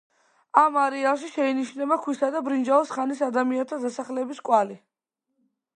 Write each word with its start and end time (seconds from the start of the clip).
ამ 0.61 0.77
არეალში 0.83 1.29
შეინიშნება 1.33 1.97
ქვისა 2.07 2.31
და 2.37 2.41
ბრინჯაოს 2.49 2.95
ხანის 2.97 3.23
ადამიანთა 3.29 3.81
დასახლების 3.87 4.43
კვალი. 4.49 4.81